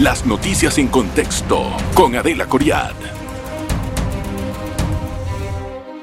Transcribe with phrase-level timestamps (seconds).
[0.00, 2.94] Las noticias en contexto con Adela Coriad.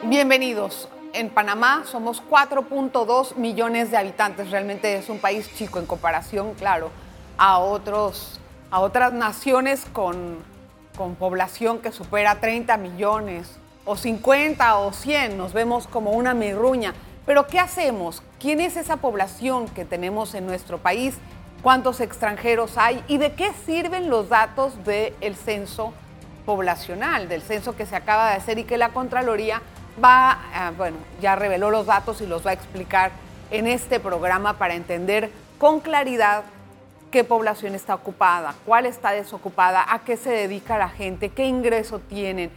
[0.03, 0.87] Bienvenidos.
[1.13, 4.51] En Panamá somos 4.2 millones de habitantes.
[4.51, 6.91] Realmente es un país chico en comparación, claro,
[7.39, 8.39] a, otros,
[8.69, 10.37] a otras naciones con,
[10.95, 15.39] con población que supera 30 millones, o 50 o 100.
[15.39, 16.93] Nos vemos como una mirruña.
[17.25, 18.21] Pero ¿qué hacemos?
[18.39, 21.15] ¿Quién es esa población que tenemos en nuestro país?
[21.61, 23.03] ¿Cuántos extranjeros hay?
[23.07, 25.93] ¿Y de qué sirven los datos del censo
[26.45, 29.61] poblacional, del censo que se acaba de hacer y que la Contraloría
[30.01, 33.11] va, ah, bueno, ya reveló los datos y los va a explicar
[33.51, 36.43] en este programa para entender con claridad
[37.11, 41.99] qué población está ocupada, cuál está desocupada, a qué se dedica la gente, qué ingreso
[41.99, 42.51] tienen,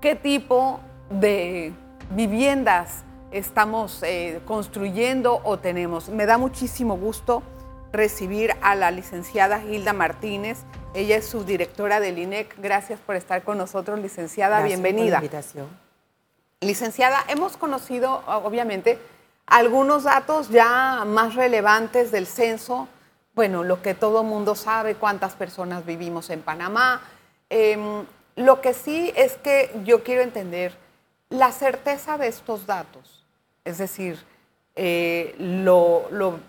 [0.00, 1.72] qué tipo de
[2.10, 6.08] viviendas estamos eh, construyendo o tenemos.
[6.08, 7.42] Me da muchísimo gusto
[7.94, 10.58] recibir a la licenciada Hilda Martínez.
[10.92, 12.54] Ella es subdirectora del INEC.
[12.58, 14.62] Gracias por estar con nosotros, licenciada.
[14.62, 15.16] Bienvenida.
[15.16, 15.68] invitación.
[16.60, 18.98] Licenciada, hemos conocido, obviamente,
[19.46, 22.88] algunos datos ya más relevantes del censo.
[23.34, 27.00] Bueno, lo que todo mundo sabe, cuántas personas vivimos en Panamá.
[27.48, 28.04] Em,
[28.36, 30.76] lo que sí es que yo quiero entender
[31.28, 33.24] la certeza de estos datos,
[33.64, 34.24] es decir,
[34.76, 36.40] eh, lo, lo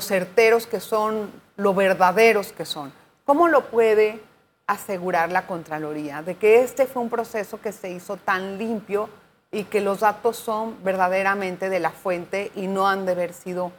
[0.00, 2.92] certeros que son, lo verdaderos que son.
[3.24, 4.20] ¿Cómo lo puede
[4.66, 9.08] asegurar la Contraloría de que este fue un proceso que se hizo tan limpio
[9.52, 13.72] y que los datos son verdaderamente de la fuente y no han de haber sido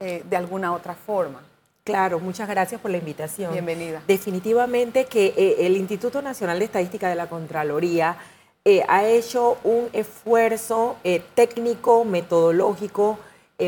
[0.00, 1.42] eh, de alguna otra forma.
[1.84, 3.52] Claro, muchas gracias por la invitación.
[3.52, 4.02] Bienvenida.
[4.06, 8.16] Definitivamente que eh, el Instituto Nacional de Estadística de la Contraloría
[8.64, 10.96] eh, ha hecho un esfuerzo
[11.34, 13.18] técnico, metodológico,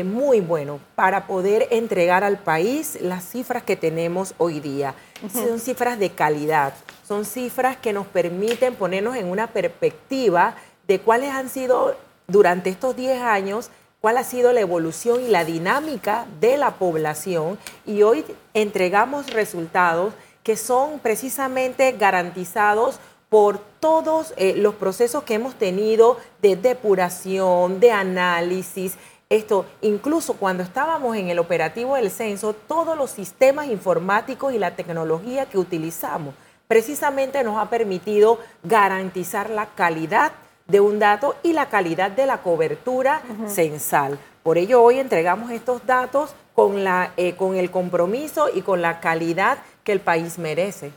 [0.05, 4.95] muy bueno para poder entregar al país las cifras que tenemos hoy día.
[5.33, 6.73] Son cifras de calidad,
[7.05, 10.55] son cifras que nos permiten ponernos en una perspectiva
[10.87, 15.43] de cuáles han sido durante estos 10 años, cuál ha sido la evolución y la
[15.43, 18.23] dinámica de la población y hoy
[18.53, 26.55] entregamos resultados que son precisamente garantizados por todos eh, los procesos que hemos tenido de
[26.55, 28.95] depuración, de análisis,
[29.31, 34.75] esto, incluso cuando estábamos en el operativo del censo, todos los sistemas informáticos y la
[34.75, 36.35] tecnología que utilizamos
[36.67, 40.33] precisamente nos ha permitido garantizar la calidad
[40.67, 44.19] de un dato y la calidad de la cobertura censal.
[44.43, 48.99] Por ello hoy entregamos estos datos con, la, eh, con el compromiso y con la
[48.99, 50.91] calidad que el país merece.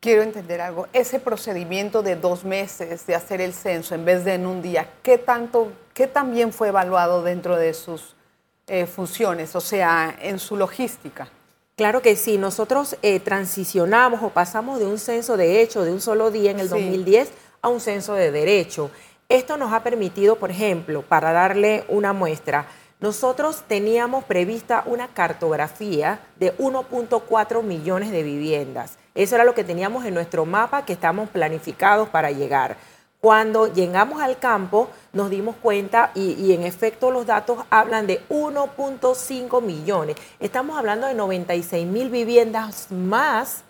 [0.00, 0.86] Quiero entender algo.
[0.92, 4.88] Ese procedimiento de dos meses de hacer el censo en vez de en un día,
[5.02, 8.14] ¿qué tanto ¿qué también fue evaluado dentro de sus
[8.66, 11.28] eh, funciones, o sea, en su logística?
[11.74, 16.02] Claro que sí, nosotros eh, transicionamos o pasamos de un censo de hecho de un
[16.02, 18.90] solo día en el 2010 a un censo de derecho.
[19.30, 22.66] Esto nos ha permitido, por ejemplo, para darle una muestra,
[23.00, 28.98] nosotros teníamos prevista una cartografía de 1.4 millones de viviendas.
[29.14, 32.76] Eso era lo que teníamos en nuestro mapa que estamos planificados para llegar.
[33.26, 39.60] Cuando llegamos al campo nos dimos cuenta y, en efecto los datos hablan de 1.5
[39.62, 40.14] millones.
[40.38, 43.64] Estamos hablando de 96 mil viviendas más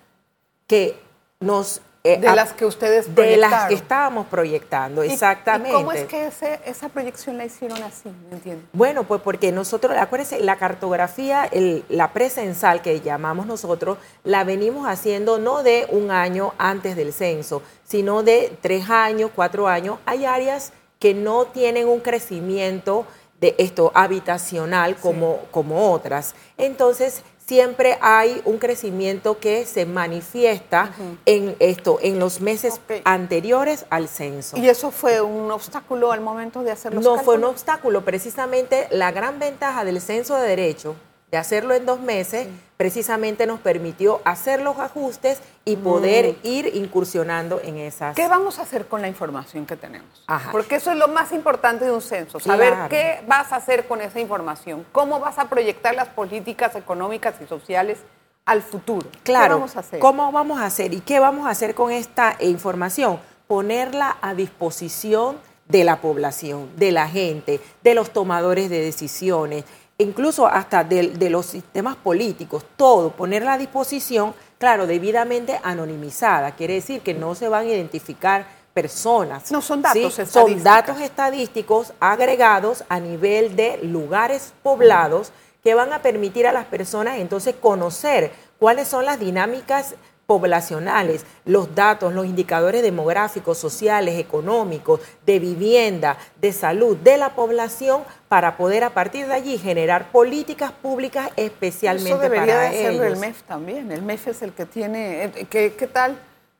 [0.67, 1.01] que
[1.41, 1.81] nos
[2.15, 3.51] eh, de las que ustedes proyectaron.
[3.51, 5.71] De las que estábamos proyectando, exactamente.
[5.71, 6.31] ¿Y cómo es que
[6.65, 8.11] esa proyección la hicieron así?
[8.31, 8.67] ¿Me entiendes?
[8.73, 14.87] Bueno, pues porque nosotros, acuérdense, la cartografía, el, la presensal que llamamos nosotros, la venimos
[14.87, 19.99] haciendo no de un año antes del censo, sino de tres años, cuatro años.
[20.07, 23.07] Hay áreas que no tienen un crecimiento
[23.41, 26.35] de esto habitacional como, como otras.
[26.57, 30.91] Entonces, siempre hay un crecimiento que se manifiesta
[31.27, 34.57] en esto, en los meses anteriores al censo.
[34.57, 38.89] ¿Y eso fue un obstáculo al momento de hacer los No fue un obstáculo, precisamente
[38.91, 40.97] la gran ventaja del censo de derecho
[41.31, 46.47] de hacerlo en dos meses, precisamente nos permitió hacer los ajustes y poder mm.
[46.47, 48.15] ir incursionando en esas.
[48.15, 50.25] ¿Qué vamos a hacer con la información que tenemos?
[50.53, 54.01] Porque eso es lo más importante de un censo, saber qué vas a hacer con
[54.01, 57.99] esa información, cómo vas a proyectar las políticas económicas y sociales
[58.45, 59.09] al futuro.
[59.25, 59.47] Claro.
[59.47, 59.99] ¿Qué vamos a hacer?
[59.99, 63.19] ¿Cómo vamos a hacer y qué vamos a hacer con esta información?
[63.49, 65.39] Ponerla a disposición
[65.69, 69.65] de la población, de la gente, de los tomadores de decisiones
[69.99, 76.53] incluso hasta de, los sistemas políticos, todo, ponerla a disposición, claro, debidamente anonimizada.
[76.53, 79.51] Quiere decir que no se van a identificar personas.
[79.51, 80.33] No son datos estadísticos.
[80.33, 85.33] Son datos estadísticos agregados a nivel de lugares poblados
[85.65, 89.95] que van a permitir a las personas entonces conocer cuáles son las dinámicas
[90.27, 98.03] poblacionales, los datos, los indicadores demográficos, sociales, económicos, de vivienda, de salud de la población
[98.29, 103.17] para poder a partir de allí generar políticas públicas especialmente Eso debería para hacerlo el
[103.17, 103.93] MEF también.
[103.93, 106.17] El MEF es el que tiene, eh, ¿qué, qué tal?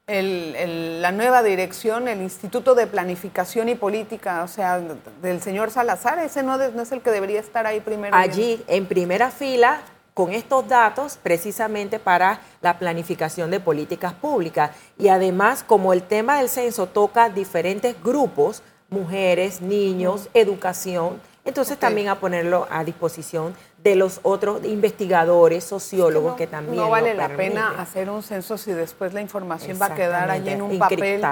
[0.09, 4.81] la nueva dirección, el Instituto de Planificación y Política, o sea,
[5.21, 8.17] del señor Salazar, ese no, es el que debería estar ahí primero.
[8.17, 9.81] Allí, en primera fila,
[10.17, 14.71] con estos datos precisamente para la planificación de políticas públicas.
[14.99, 22.09] Y además, como el tema del censo toca diferentes grupos, mujeres, niños, educación, entonces también
[22.09, 23.55] a ponerlo a disposición
[23.85, 26.77] de los otros investigadores, sociólogos que, también.
[26.77, 30.49] No vale la pena hacer un censo si después la información va a quedar allí
[30.49, 31.23] en un papel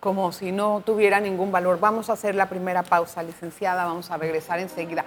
[0.00, 1.80] como si no tuviera ningún valor.
[1.80, 5.02] Vamos a hacer la primera pausa, licenciada, vamos a regresar enseguida.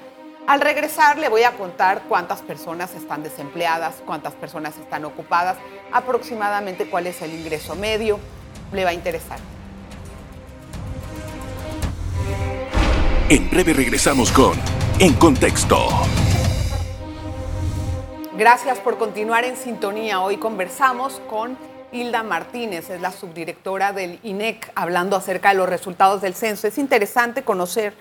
[0.48, 5.58] Al regresar le voy a contar cuántas personas están desempleadas, cuántas personas están ocupadas,
[5.92, 8.18] aproximadamente cuál es el ingreso medio.
[8.72, 9.40] Le va a interesar.
[13.28, 14.58] En breve regresamos con
[15.00, 15.90] En Contexto.
[18.38, 20.22] Gracias por continuar en sintonía.
[20.22, 21.58] Hoy conversamos con
[21.92, 26.70] Hilda Martínez, es la subdirectora del INEC, hablando acerca de los resultados del censo.
[26.70, 27.94] Es interesante conocer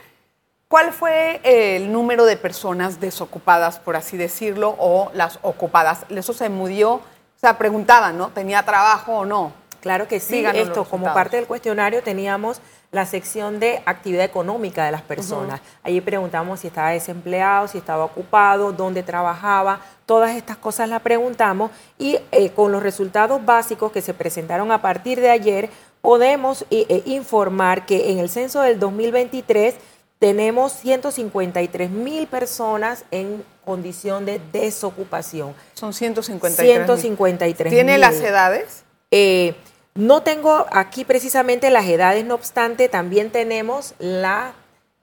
[0.68, 6.04] ¿Cuál fue el número de personas desocupadas, por así decirlo, o las ocupadas?
[6.08, 7.02] Eso se murió, o
[7.36, 8.30] sea, preguntaban, ¿no?
[8.30, 9.52] ¿Tenía trabajo o no?
[9.80, 12.60] Claro que sí, esto como parte del cuestionario teníamos
[12.90, 15.60] la sección de actividad económica de las personas.
[15.84, 21.70] Allí preguntamos si estaba desempleado, si estaba ocupado, dónde trabajaba, todas estas cosas las preguntamos
[21.98, 25.70] y eh, con los resultados básicos que se presentaron a partir de ayer
[26.00, 29.74] podemos eh, eh, informar que en el censo del 2023
[30.18, 35.54] tenemos 153 mil personas en condición de desocupación.
[35.74, 36.56] Son 153.
[36.66, 38.84] 153 ¿Tiene las edades?
[39.10, 39.54] Eh,
[39.94, 44.54] no tengo aquí precisamente las edades, no obstante, también tenemos la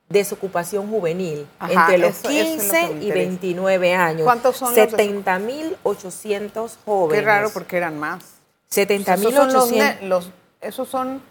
[0.09, 4.23] desocupación juvenil entre los 15 y 29 años.
[4.23, 4.75] ¿Cuántos son?
[4.75, 7.21] 70.800 jóvenes.
[7.21, 8.23] Qué raro porque eran más.
[8.71, 10.01] 70.800.
[10.01, 10.29] Los,
[10.61, 11.21] esos son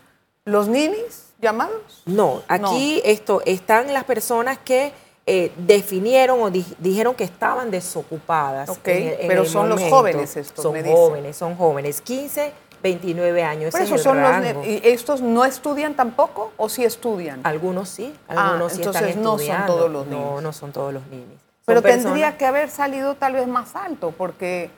[0.45, 2.03] los ninis llamados?
[2.07, 4.93] No, aquí esto están las personas que
[5.27, 8.71] eh, definieron o dijeron que estaban desocupadas.
[8.71, 8.89] Ok,
[9.27, 10.63] pero son los jóvenes estos.
[10.63, 12.53] Son jóvenes, son jóvenes, 15,
[12.83, 13.75] 29 años.
[13.77, 14.19] Pero son
[14.65, 17.41] ¿Y estos no estudian tampoco o sí estudian?
[17.45, 20.25] Algunos sí, algunos ah, sí entonces están no son todos los niños.
[20.25, 21.41] No, no son todos los niños.
[21.65, 24.71] Pero tendría que haber salido tal vez más alto porque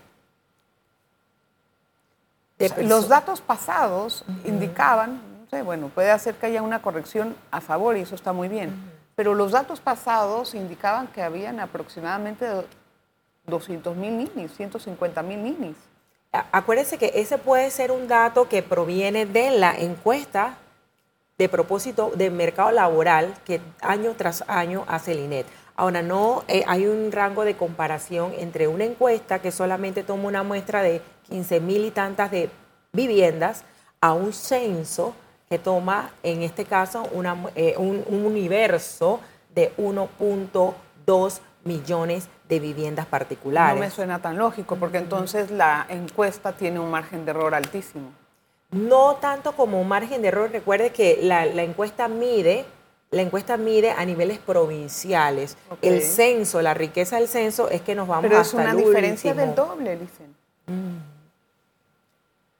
[2.82, 8.14] los datos pasados indicaban bueno, puede hacer que haya una corrección a favor y eso
[8.14, 8.72] está muy bien.
[9.14, 12.46] Pero los datos pasados indicaban que habían aproximadamente
[13.46, 15.76] 200 mil ninis, 150 mil ninis.
[16.50, 20.58] Acuérdense que ese puede ser un dato que proviene de la encuesta
[21.38, 25.46] de propósito del mercado laboral que año tras año hace el INET.
[25.76, 30.42] Ahora, no eh, hay un rango de comparación entre una encuesta que solamente toma una
[30.44, 32.50] muestra de 15 mil y tantas de
[32.92, 33.64] viviendas
[34.00, 35.14] a un censo
[35.54, 37.08] que toma, en este caso,
[37.54, 39.20] eh, un, universo
[39.54, 43.76] de 1.2 millones de viviendas particulares.
[43.76, 48.10] No me suena tan lógico, porque entonces la encuesta tiene un margen de error altísimo.
[48.72, 50.50] No tanto como un margen de error.
[50.50, 52.64] Recuerde que la, encuesta mide,
[53.12, 55.56] la encuesta mide a niveles provinciales.
[55.82, 59.54] El censo, la riqueza del censo es que nos vamos Pero es una diferencia del
[59.54, 60.34] doble, dicen.
[60.66, 61.13] Mm.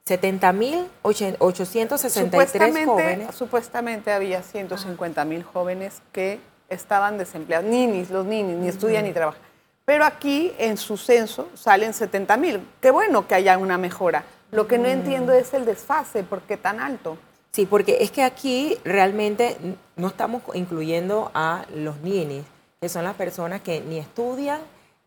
[0.07, 3.35] 70.863 jóvenes.
[3.35, 9.41] Supuestamente había 150.000 jóvenes que estaban desempleados, ninis, los ninis, ni estudian ni trabajan.
[9.83, 12.61] Pero aquí en su censo salen 70.000.
[12.81, 14.25] Qué bueno que haya una mejora.
[14.51, 17.17] Lo que no entiendo es el desfase, ¿por qué tan alto?
[17.51, 19.57] Sí, porque es que aquí realmente
[19.95, 22.43] no estamos incluyendo a los ninis,
[22.79, 24.59] que son las personas que ni estudian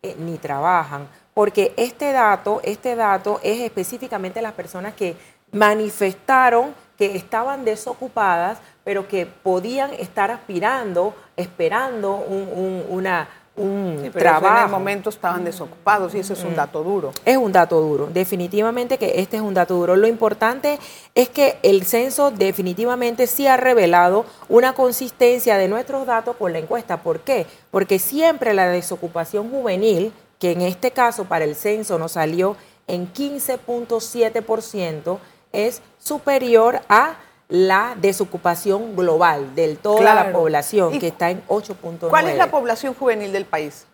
[0.02, 1.08] eh, ni trabajan.
[1.34, 5.16] Porque este dato, este dato es específicamente las personas que
[5.52, 13.28] manifestaron que estaban desocupadas, pero que podían estar aspirando, esperando un, una,
[13.58, 14.58] un trabajo.
[14.58, 16.56] En el momento estaban desocupados y eso es un mm.
[16.56, 17.12] dato duro.
[17.24, 19.96] Es un dato duro, definitivamente que este es un dato duro.
[19.96, 20.78] Lo importante
[21.14, 26.58] es que el censo definitivamente sí ha revelado una consistencia de nuestros datos con la
[26.58, 27.02] encuesta.
[27.02, 27.46] ¿Por qué?
[27.70, 33.12] Porque siempre la desocupación juvenil que en este caso para el censo nos salió en
[33.12, 35.18] 15.7%,
[35.52, 37.16] es superior a
[37.48, 42.10] la desocupación global de toda la población, que está en 8.9.
[42.10, 43.86] ¿Cuál es la población juvenil del país?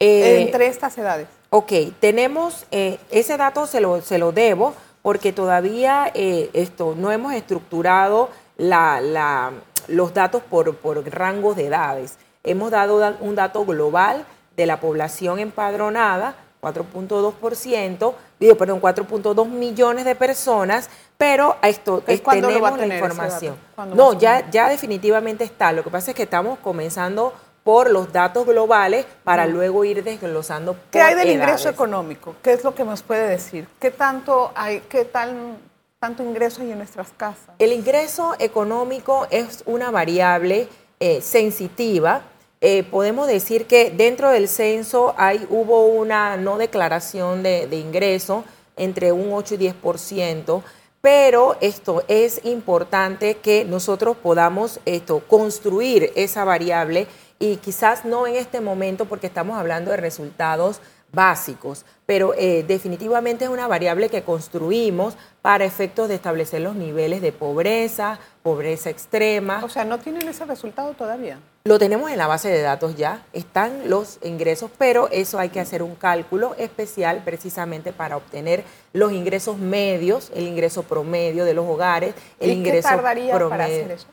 [0.00, 1.28] Eh, entre estas edades.
[1.50, 7.10] Ok, tenemos, eh, ese dato se lo, se lo debo porque todavía eh, esto, no
[7.10, 9.52] hemos estructurado la,
[9.86, 12.18] los datos por, por rangos de edades.
[12.44, 14.24] Hemos dado un dato global
[14.56, 22.86] de la población empadronada, 4.2%, digo, perdón, 4.2 millones de personas, pero esto tenemos la
[22.86, 23.56] información.
[23.94, 25.72] No, ya, ya definitivamente está.
[25.72, 27.32] Lo que pasa es que estamos comenzando
[27.68, 32.34] por los datos globales para luego ir desglosando por ¿Qué hay del ingreso económico?
[32.42, 33.68] ¿Qué es lo que nos puede decir?
[33.78, 35.58] ¿Qué tanto hay, qué tal,
[35.98, 37.54] tanto ingreso hay en nuestras casas?
[37.58, 40.66] El ingreso económico es una variable
[40.98, 42.22] eh, sensitiva.
[42.60, 48.44] Eh, podemos decir que dentro del censo hay, hubo una no declaración de, de ingreso
[48.76, 50.62] entre un 8 y 10%,
[51.00, 57.06] pero esto es importante que nosotros podamos esto, construir esa variable
[57.38, 60.80] y quizás no en este momento porque estamos hablando de resultados
[61.12, 67.22] básicos, pero eh, definitivamente es una variable que construimos para efectos de establecer los niveles
[67.22, 69.64] de pobreza, pobreza extrema.
[69.64, 71.38] O sea, ¿no tienen ese resultado todavía?
[71.64, 75.60] Lo tenemos en la base de datos ya, están los ingresos, pero eso hay que
[75.60, 81.66] hacer un cálculo especial precisamente para obtener los ingresos medios, el ingreso promedio de los
[81.66, 84.06] hogares, el ¿Y ingreso qué tardaría para hacer eso?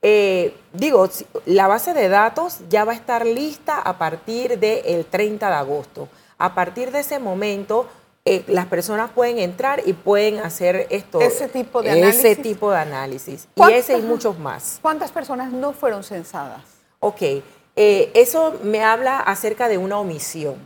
[0.00, 1.08] Eh, digo,
[1.46, 6.08] la base de datos ya va a estar lista a partir del 30 de agosto.
[6.38, 7.88] A partir de ese momento,
[8.24, 11.20] eh, las personas pueden entrar y pueden hacer esto.
[11.20, 12.24] Ese tipo de análisis.
[12.24, 13.48] Ese tipo de análisis.
[13.56, 14.78] Y ese y muchos más.
[14.82, 16.62] ¿Cuántas personas no fueron censadas?
[17.00, 20.56] Ok, eh, eso me habla acerca de una omisión.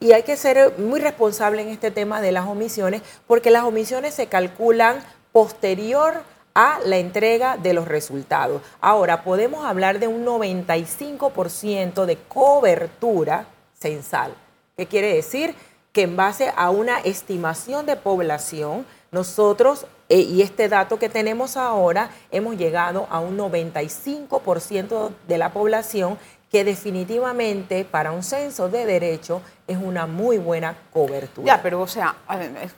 [0.00, 4.14] Y hay que ser muy responsable en este tema de las omisiones, porque las omisiones
[4.14, 4.96] se calculan
[5.30, 6.22] posterior
[6.54, 8.62] a la entrega de los resultados.
[8.80, 13.46] Ahora, podemos hablar de un 95% de cobertura
[13.78, 14.32] censal.
[14.78, 15.56] ¿Qué quiere decir?
[15.92, 21.56] Que en base a una estimación de población, nosotros, eh, y este dato que tenemos
[21.56, 26.16] ahora, hemos llegado a un 95% de la población
[26.52, 31.44] que definitivamente para un censo de derecho es una muy buena cobertura.
[31.44, 32.14] Ya, pero o sea,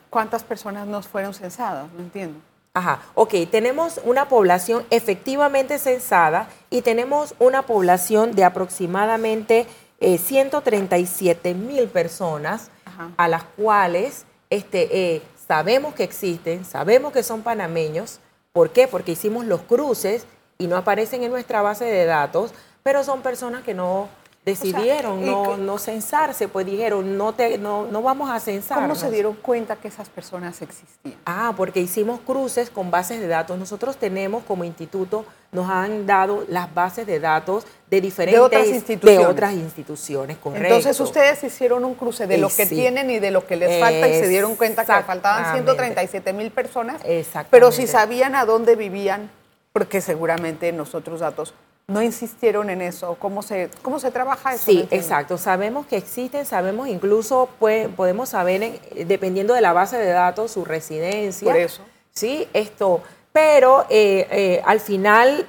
[0.09, 1.93] ¿cuántas personas nos fueron censadas?
[1.93, 2.41] No entiendo.
[2.73, 9.67] Ajá, ok, tenemos una población efectivamente censada y tenemos una población de aproximadamente
[10.01, 12.71] 137 eh, mil personas
[13.17, 18.21] a las cuales este, eh, sabemos que existen, sabemos que son panameños.
[18.53, 18.89] ¿Por qué?
[18.89, 20.27] Porque hicimos los cruces
[20.59, 22.53] y no aparecen en nuestra base de datos,
[22.83, 24.09] pero son personas que no
[24.45, 28.81] decidieron no, no, censarse, pues dijeron, no, te, no, no vamos a censar.
[28.81, 31.15] ¿Cómo se dieron cuenta que esas personas existían?
[31.27, 33.59] Ah, porque hicimos cruces con bases de datos.
[33.59, 38.41] Nosotros tenemos como instituto, nos han dado las bases de datos de diferentes...
[38.41, 39.27] De otras instituciones.
[39.27, 40.67] De otras instituciones, correcto.
[40.67, 44.09] Entonces ustedes hicieron un cruce de lo que tienen y de lo que les falta
[44.09, 47.03] y se dieron cuenta que faltaban 137 mil personas.
[47.51, 49.31] Pero si sabían a dónde vivían,
[49.73, 51.55] porque seguramente en nosotros datos
[51.91, 53.17] no insistieron en eso?
[53.19, 54.65] ¿Cómo se, cómo se trabaja eso?
[54.65, 55.37] Sí, exacto.
[55.37, 61.51] Sabemos que existen, sabemos incluso, podemos saber, dependiendo de la base de datos, su residencia.
[61.51, 61.83] Por eso.
[62.13, 63.03] Sí, esto.
[63.33, 65.47] Pero eh, eh, al final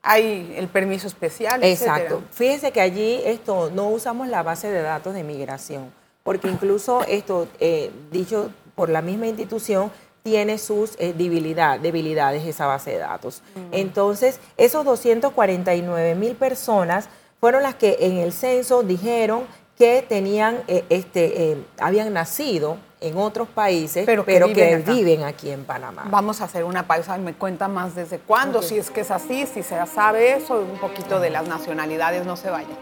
[0.00, 1.62] hay el permiso especial.
[1.62, 2.22] Exacto.
[2.30, 7.48] Fíjense que allí esto no usamos la base de datos de migración, porque incluso esto,
[7.60, 9.92] eh, dicho por la misma institución,
[10.22, 13.42] tiene sus eh, debilidad, debilidades esa base de datos.
[13.72, 17.08] Entonces, esos 249 mil personas
[17.40, 19.44] fueron las que en el censo dijeron
[19.76, 25.64] que tenían, eh, este, eh, habían nacido en otros países, pero que, viven, aquí en
[25.64, 26.06] Panamá.
[26.08, 29.10] Vamos a hacer una pausa y me cuenta más desde cuándo, si es que es
[29.10, 32.78] así, si se sabe eso, un poquito de las nacionalidades, no se vayan.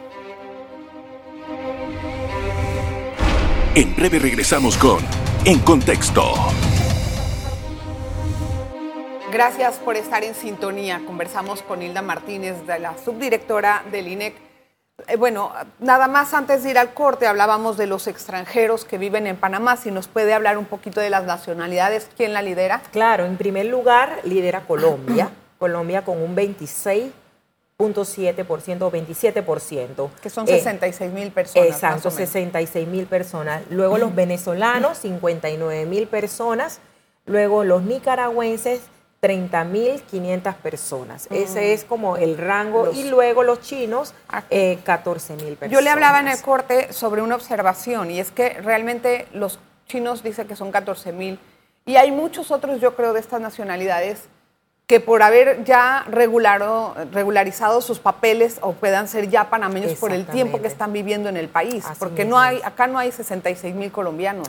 [3.74, 4.98] En breve regresamos con
[5.46, 6.34] En Contexto.
[9.32, 11.02] Gracias por estar en sintonía.
[11.06, 14.34] Conversamos con Hilda Martínez, de la subdirectora del INEC.
[15.06, 19.28] Eh, bueno, nada más antes de ir al corte hablábamos de los extranjeros que viven
[19.28, 19.76] en Panamá.
[19.76, 22.82] Si nos puede hablar un poquito de las nacionalidades, ¿quién la lidera?
[22.90, 25.30] Claro, en primer lugar lidera Colombia.
[25.58, 27.12] Colombia con un 26
[27.78, 30.10] 0.7% o 27%.
[30.20, 31.68] Que son 66 eh, mil personas.
[31.68, 33.62] Exacto, 66 mil personas.
[33.70, 36.80] Luego los venezolanos, 59 mil personas.
[37.26, 38.82] Luego los nicaragüenses,
[39.20, 41.28] 30 mil 500 personas.
[41.30, 42.90] Ese es como el rango.
[42.90, 44.14] y luego los chinos,
[44.48, 45.70] eh, 14 mil personas.
[45.70, 50.22] Yo le hablaba en el corte sobre una observación y es que realmente los chinos
[50.22, 51.38] dicen que son 14 mil
[51.84, 54.28] y hay muchos otros, yo creo, de estas nacionalidades
[54.90, 60.26] que por haber ya regulado, regularizado sus papeles o puedan ser ya panameños por el
[60.26, 63.92] tiempo que están viviendo en el país, porque no hay, acá no hay 66 mil
[63.92, 64.48] colombianos,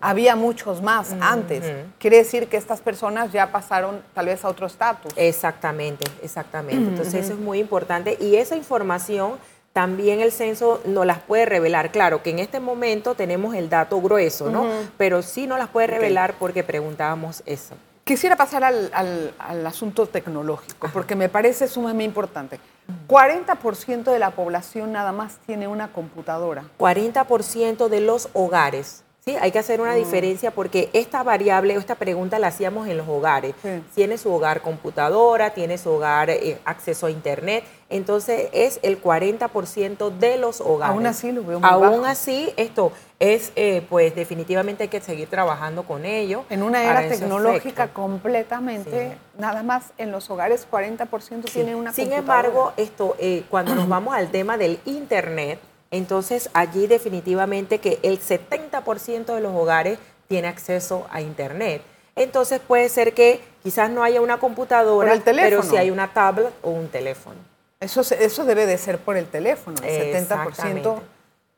[0.00, 1.62] había muchos más antes.
[2.00, 5.12] Quiere decir que estas personas ya pasaron tal vez a otro estatus.
[5.14, 6.88] Exactamente, exactamente.
[6.90, 9.34] Entonces eso es muy importante y esa información
[9.72, 11.92] también el censo nos las puede revelar.
[11.92, 14.66] Claro que en este momento tenemos el dato grueso, ¿no?
[14.98, 17.76] Pero sí nos las puede revelar porque preguntábamos eso.
[18.06, 22.60] Quisiera pasar al, asunto tecnológico, porque me parece sumamente importante.
[23.08, 26.62] 40% de la población nada más tiene una computadora.
[26.78, 29.02] 40% de los hogares.
[29.24, 29.96] Sí, hay que hacer una mm.
[29.96, 33.56] diferencia porque esta variable o esta pregunta la hacíamos en los hogares.
[33.96, 35.52] ¿Tiene su hogar computadora?
[35.52, 37.64] ¿Tiene su hogar eh, acceso a Internet?
[37.90, 40.94] Entonces es el 40% de los hogares.
[40.94, 45.28] Aún así lo veo muy Aún así, esto es, eh, pues definitivamente hay que seguir
[45.28, 46.44] trabajando con ello.
[46.50, 52.72] En una era tecnológica completamente, nada más en los hogares 40% tiene una Sin embargo,
[52.76, 55.58] esto, eh, cuando nos vamos al tema del Internet,
[55.90, 61.82] entonces allí definitivamente que el 70% de los hogares tiene acceso a Internet.
[62.16, 66.70] Entonces puede ser que quizás no haya una computadora, pero si hay una tablet o
[66.70, 67.36] un teléfono.
[67.78, 71.00] Eso, eso debe de ser por el teléfono, el 70%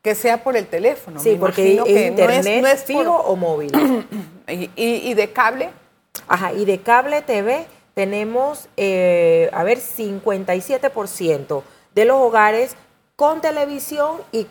[0.02, 1.20] que sea por el teléfono.
[1.20, 3.72] Sí, porque internet no es, fijo o móvil.
[4.46, 5.70] ¿Y, de cable?
[6.26, 11.62] Ajá, y de cable TV tenemos, eh, a ver, 57%
[11.94, 12.76] de los hogares
[13.16, 14.46] con televisión y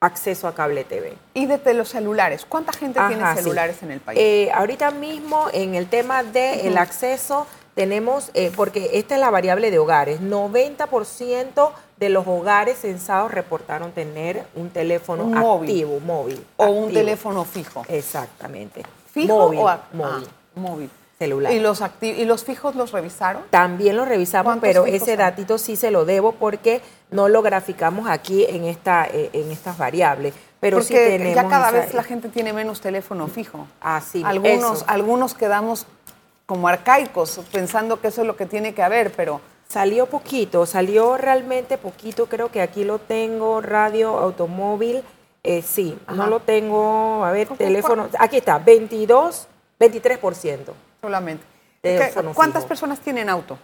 [0.00, 1.12] acceso a cable TV.
[1.34, 2.44] ¿Y de los celulares?
[2.48, 4.18] ¿Cuánta gente tiene celulares en el país?
[4.20, 9.70] Eh, ahorita mismo en el tema del acceso tenemos, eh, porque esta es la variable
[9.70, 11.70] de hogares, 90%
[12.00, 16.42] de los hogares censados reportaron tener un teléfono activo, móvil.
[16.56, 17.84] O un teléfono fijo.
[17.88, 18.82] Exactamente.
[19.12, 20.26] ¿Fijo móvil, o móvil?
[20.26, 20.90] Ah, móvil.
[21.18, 21.52] Celular.
[21.52, 23.42] ¿Y los, ¿Y los fijos los revisaron?
[23.50, 28.46] También los revisamos, pero ese datito sí se lo debo porque no lo graficamos aquí
[28.48, 30.32] en, esta, eh, en estas variables.
[30.60, 33.66] Pero porque sí tenemos ya cada vez la gente tiene menos teléfono fijo.
[33.82, 35.86] Así, algunos, algunos quedamos
[36.46, 41.16] como arcaicos pensando que eso es lo que tiene que haber, pero Salió poquito, salió
[41.16, 45.04] realmente poquito, creo que aquí lo tengo, radio, automóvil,
[45.44, 49.46] eh, sí, no lo tengo, a ver, teléfono, aquí está, 22,
[49.78, 50.72] 23%.
[51.00, 51.44] Solamente.
[52.34, 53.58] ¿Cuántas personas tienen auto?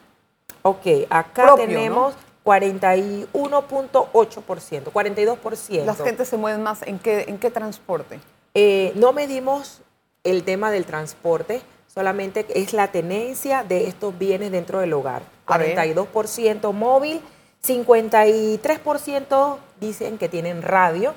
[0.63, 2.15] Ok, acá tenemos
[2.45, 5.85] 41.8%, 42%.
[5.85, 8.21] ¿Las gente se mueven más en qué, en qué transporte?
[8.55, 9.81] Eh, no medimos
[10.23, 11.63] el tema del transporte,
[11.97, 15.23] solamente es la tenencia de estos bienes dentro del hogar.
[15.47, 17.23] 42% móvil,
[17.67, 21.15] 53% dicen que tienen radio,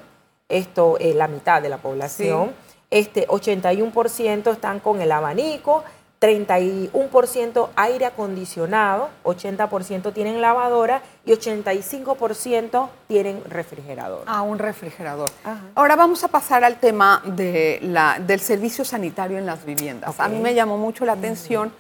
[0.48, 2.54] esto es la mitad de la población.
[2.92, 5.84] Este 81% están con el abanico,
[6.20, 14.24] 31% aire acondicionado, 80% tienen lavadora y 85% tienen refrigerador.
[14.26, 15.30] Ah, un refrigerador.
[15.76, 20.20] Ahora vamos a pasar al tema de la, del servicio sanitario en las viviendas.
[20.20, 21.72] A mí me llamó mucho la atención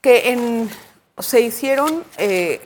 [0.00, 0.70] que en,
[1.18, 2.60] se hicieron eh,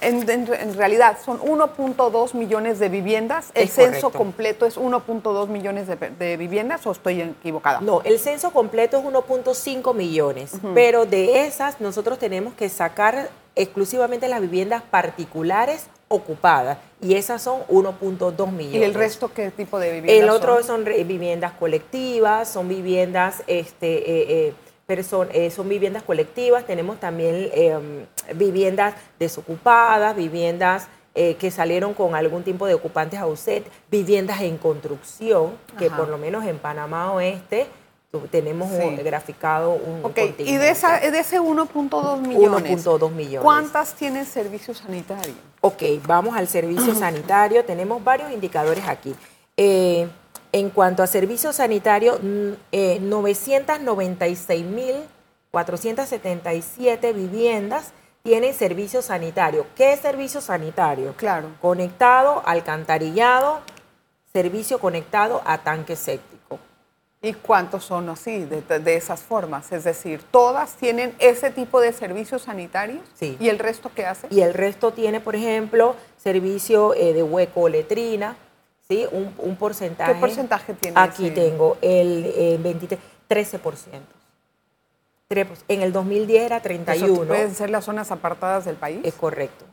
[0.00, 3.50] en, realidad son 1.2 millones de viviendas.
[3.54, 7.80] ¿El censo completo es 1.2 millones de, viviendas o estoy equivocada?
[7.80, 14.28] No, el censo completo es 1.5 millones, pero de esas nosotros tenemos que sacar exclusivamente
[14.28, 18.80] las viviendas particulares ocupadas y esas son 1.2 millones.
[18.80, 20.24] ¿Y el resto qué tipo de viviendas?
[20.24, 24.54] El otro son, viviendas colectivas, son viviendas este, eh, eh,
[24.88, 32.42] eh, son viviendas colectivas, tenemos también em, viviendas desocupadas, viviendas eh, que salieron con algún
[32.42, 37.66] tipo de ocupantes ausentes, viviendas en construcción, que por lo menos en Panamá Oeste
[38.30, 38.70] tenemos
[39.02, 40.34] graficado un okay.
[40.38, 45.34] Y de, esa, de ese 1.2 millones, 1.2 millones, ¿cuántas tienen servicio sanitario?
[45.60, 47.64] Ok, vamos al servicio sanitario.
[47.64, 49.14] Tenemos varios indicadores aquí.
[49.56, 50.08] Eh,
[50.54, 53.00] en cuanto a 996 mm, eh,
[54.64, 54.94] mil
[55.50, 59.66] 477 viviendas tienen servicio sanitario.
[59.76, 61.14] ¿Qué es servicio sanitario?
[61.16, 61.48] Claro.
[61.60, 63.62] Conectado, alcantarillado,
[64.32, 66.60] servicio conectado a tanque séptico.
[67.20, 69.72] ¿Y cuántos son así, de, de, esas formas?
[69.72, 73.02] Es decir, ¿todas tienen ese tipo de servicios sanitarios?
[73.14, 73.36] Sí.
[73.40, 74.28] ¿Y el resto qué hace?
[74.30, 78.36] Y el resto tiene, por ejemplo, servicio eh, de hueco letrina,
[78.88, 79.06] ¿sí?
[79.10, 80.12] Un, un, porcentaje.
[80.12, 81.00] ¿Qué porcentaje tiene?
[81.00, 81.34] Aquí ese?
[81.34, 83.80] tengo el eh, 23, 13%.
[85.68, 87.12] En el 2010 era 31.
[87.12, 89.00] ¿Eso ¿Pueden ser las zonas apartadas del país?
[89.02, 89.64] Es correcto.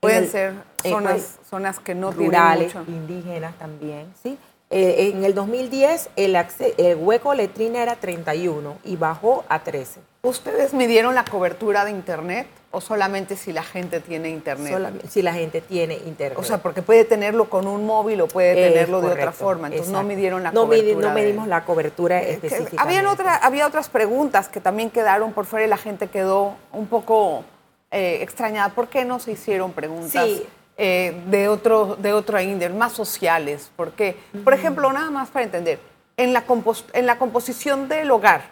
[0.00, 3.12] Pueden el, ser zonas, eh, zonas que no rurales, tienen mucho.
[3.12, 4.36] indígenas también, ¿sí?
[4.70, 6.36] Eh, en el 2010 el,
[6.78, 10.00] el, hueco letrina era 31 y bajó a 13.
[10.22, 14.72] ¿Ustedes midieron la cobertura de Internet o solamente si la gente tiene Internet?
[14.72, 16.38] Solamente si la gente tiene Internet.
[16.38, 19.66] O sea, porque puede tenerlo con un móvil o puede tenerlo correcto, de otra forma.
[19.68, 20.02] Entonces exacto.
[20.02, 20.94] no midieron la no cobertura.
[20.94, 21.14] Midi, no de...
[21.14, 22.82] medimos la cobertura específica.
[22.82, 26.86] Habían otra, había otras preguntas que también quedaron por fuera y la gente quedó un
[26.86, 27.44] poco
[27.90, 28.70] eh, extrañada.
[28.70, 30.24] ¿Por qué no se hicieron preguntas?
[30.24, 30.46] Sí.
[30.76, 33.70] Eh, de otro de otra índole, más sociales.
[33.76, 34.44] Porque, uh -huh.
[34.44, 35.78] por ejemplo, nada más para entender,
[36.16, 36.44] en la,
[36.92, 38.50] en la composición del hogar,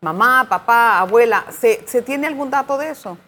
[0.00, 3.18] mamá, papá, abuela, ¿se, ¿se tiene algún dato de eso?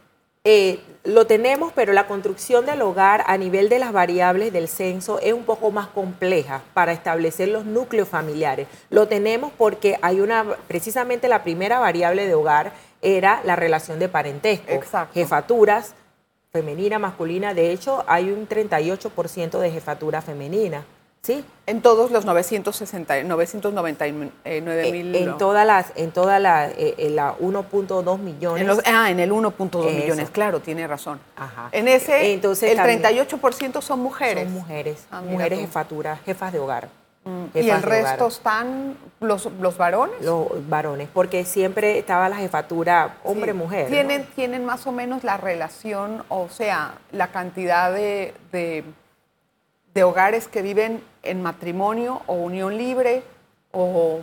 [0.44, 5.18] Eh, lo tenemos, pero la construcción del hogar a nivel de las variables del censo
[5.18, 8.66] es un poco más compleja para establecer los núcleos familiares.
[8.88, 12.72] Lo tenemos porque hay una, precisamente la primera variable de hogar
[13.02, 15.12] era la relación de parentesco, Exacto.
[15.12, 15.94] jefaturas,
[16.52, 17.52] femenina, masculina.
[17.52, 20.84] De hecho, hay un 38% de jefatura femenina.
[21.22, 21.44] ¿Sí?
[21.66, 25.14] En todos los 960, 999 mil.
[25.14, 28.62] En, en todas las, en toda la, eh, la 1.2 millones.
[28.62, 31.20] En los, ah, en el 1.2 millones, claro, tiene razón.
[31.36, 31.68] Ajá.
[31.72, 34.44] En ese, Entonces, el también, 38% son mujeres.
[34.44, 35.64] Son mujeres, Ah, mujeres tú.
[35.66, 36.88] jefaturas, jefas de hogar.
[37.24, 38.28] Mm, jefas ¿Y el resto hogar.
[38.32, 40.16] están los, los varones?
[40.22, 43.88] Los varones, porque siempre estaba la jefatura hombre-mujer.
[43.88, 43.92] Sí.
[43.92, 48.84] ¿Tienen, ¿Tienen más o menos la relación, o sea, la cantidad de, de,
[49.94, 53.22] de hogares que viven en matrimonio o unión libre?
[53.72, 54.20] O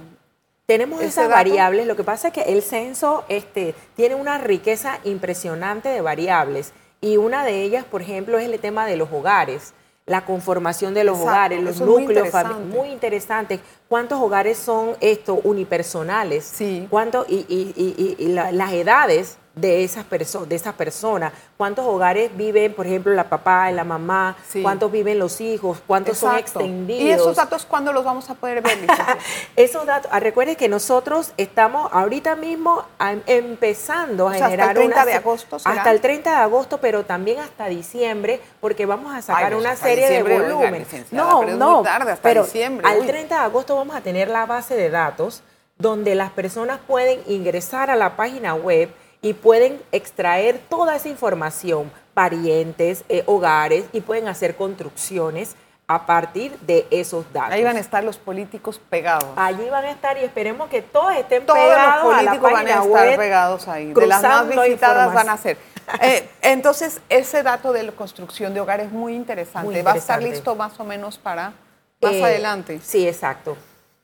[0.65, 4.99] Tenemos ¿Ese esas variables, lo que pasa es que el censo este, tiene una riqueza
[5.05, 9.73] impresionante de variables y una de ellas, por ejemplo, es el tema de los hogares,
[10.05, 12.77] la conformación de los Exacto, hogares, los muy núcleos fami- interesante.
[12.77, 13.59] muy interesantes.
[13.87, 16.43] ¿Cuántos hogares son estos unipersonales?
[16.45, 16.87] Sí.
[16.89, 21.33] ¿Cuánto, y, y- y- y- y la- las edades de esas, perso- de esas personas?
[21.57, 24.37] ¿Cuántos hogares viven, por ejemplo, la papá y la mamá?
[24.47, 24.61] Sí.
[24.61, 25.79] ¿Cuántos viven los hijos?
[25.85, 27.01] ¿Cuántos son extendidos?
[27.03, 28.77] ¿Y esos datos cuándo los vamos a poder ver?
[29.55, 32.83] Esos datos, ah, recuerden que nosotros estamos ahorita mismo
[33.25, 35.75] empezando a O sea, hasta el generar 30 una de agosto, ¿será?
[35.75, 39.61] hasta el 30 de agosto, pero también hasta diciembre, porque vamos a sacar Ay, pues
[39.65, 40.23] una serie de
[40.71, 43.07] licenciada, no, pero no, tarde, hasta pero diciembre, al uy.
[43.07, 45.43] 30 de agosto vamos a tener la base de datos
[45.77, 48.89] donde las personas pueden ingresar a la página web
[49.21, 55.55] y pueden extraer toda esa información, parientes, eh, hogares, y pueden hacer construcciones
[55.89, 57.53] a partir de esos datos.
[57.53, 59.29] Ahí van a estar los políticos pegados.
[59.37, 62.51] Allí van a estar y esperemos que todos estén Todos los pegados a la políticos
[62.51, 63.93] van a estar web, pegados ahí.
[63.93, 65.57] De las más visitadas van a ser.
[66.01, 69.71] Eh, entonces, ese dato de la construcción de hogar es muy interesante.
[69.71, 71.53] Muy Va a estar listo más o menos para
[72.01, 72.81] más Eh, adelante.
[72.83, 73.55] Sí, exacto.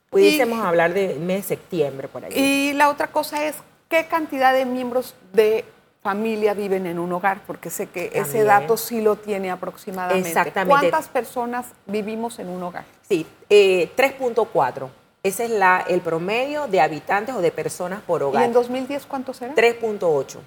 [0.09, 2.31] Pudiésemos hablar de mes de septiembre por ahí.
[2.33, 3.55] Y la otra cosa es,
[3.93, 5.65] ¿qué cantidad de miembros de
[6.01, 7.41] familia viven en un hogar?
[7.45, 10.27] Porque sé que ese dato sí lo tiene aproximadamente.
[10.27, 10.89] Exactamente.
[10.89, 12.85] ¿Cuántas personas vivimos en un hogar?
[13.07, 14.89] Sí, eh, 3.4.
[15.21, 18.43] Ese es la, el promedio de habitantes o de personas por ¿Y hogar.
[18.45, 19.55] en 2010 cuántos eran?
[19.55, 20.39] 3.8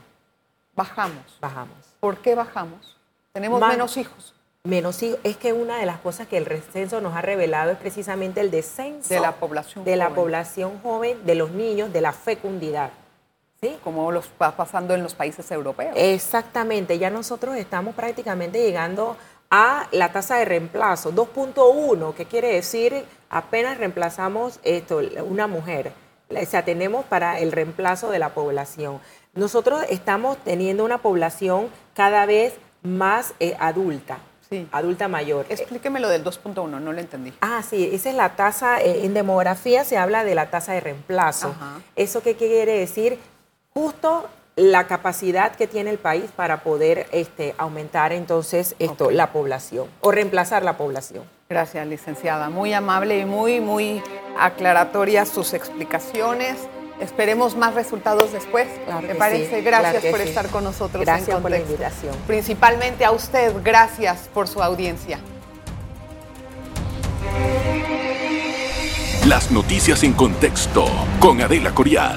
[0.75, 1.39] Bajamos.
[1.41, 1.77] bajamos.
[2.01, 2.99] ¿Por qué bajamos?
[3.33, 5.21] Tenemos menos hijos Menos hijos.
[5.23, 8.51] Es que una de las cosas que el censo nos ha revelado es precisamente el
[8.51, 12.91] descenso de la población de la población joven, de los niños, de la fecundidad.
[13.61, 13.79] ¿Sí?
[13.83, 15.95] como los va pasando en los países europeos.
[15.97, 19.17] Exactamente, ya nosotros estamos prácticamente llegando
[19.51, 25.93] a la tasa de reemplazo, 2.1, que quiere decir apenas reemplazamos esto, una mujer.
[26.29, 29.01] O sea, tenemos para el reemplazo de la población.
[29.35, 34.19] Nosotros estamos teniendo una población cada vez más eh, adulta,
[34.51, 34.69] Sí.
[34.71, 35.47] adulta mayor.
[35.49, 37.33] Explíqueme lo del 2.1, no lo entendí.
[37.41, 40.81] Ah, sí, esa es la tasa, eh, en demografía se habla de la tasa de
[40.81, 41.49] reemplazo.
[41.49, 41.81] Ajá.
[41.97, 43.19] ¿Eso qué quiere decir?
[43.77, 49.87] Justo la capacidad que tiene el país para poder este, aumentar entonces esto, la población
[50.01, 51.25] o reemplazar la población.
[51.51, 52.49] Gracias, licenciada.
[52.49, 54.03] Muy amable y muy, muy
[54.41, 56.57] aclaratorias sus explicaciones.
[57.01, 58.67] Esperemos más resultados después.
[58.87, 59.59] Claro ¿Me parece?
[59.59, 60.29] sí, Gracias claro por sí.
[60.31, 61.03] estar con nosotros.
[61.03, 61.73] en Gracias por la Contexto.
[61.85, 62.17] invitación.
[62.27, 65.19] Principalmente a usted, gracias por su audiencia.
[69.27, 70.87] Las noticias en contexto
[71.21, 72.17] con Adela Coriad.